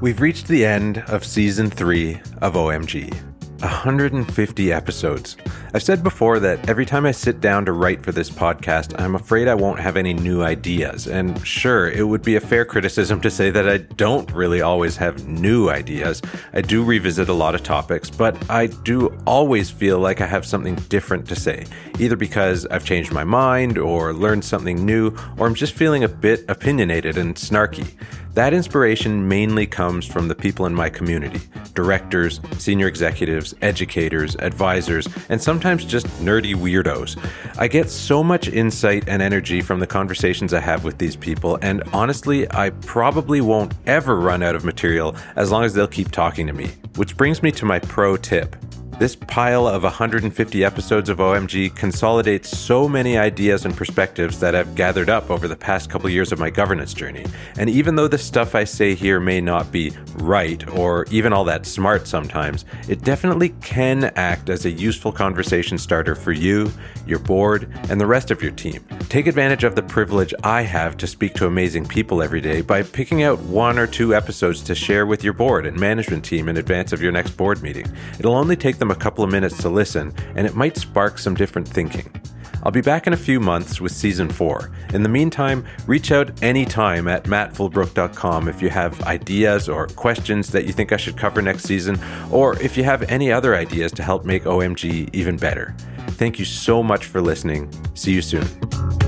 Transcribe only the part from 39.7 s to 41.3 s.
the conversations I have with these